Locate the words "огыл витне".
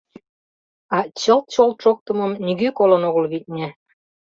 3.09-3.67